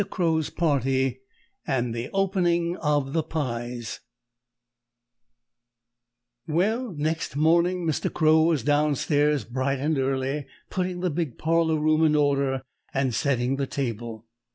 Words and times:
CROW'S 0.09 0.49
PARTY 0.49 1.21
AND 1.67 1.93
THE 1.93 2.09
OPENING 2.11 2.75
OF 2.77 3.13
THE 3.13 3.21
PIES 3.21 3.99
Well, 6.47 6.95
next 6.97 7.35
morning 7.35 7.85
Mr. 7.85 8.11
Crow 8.11 8.41
was 8.41 8.63
down 8.63 8.95
stairs 8.95 9.43
bright 9.45 9.77
and 9.77 9.99
early, 9.99 10.47
putting 10.71 11.01
the 11.01 11.11
big 11.11 11.37
parlor 11.37 11.77
room 11.79 12.03
in 12.03 12.15
order 12.15 12.63
and 12.91 13.13
setting 13.13 13.57
the 13.57 13.67
table. 13.67 14.25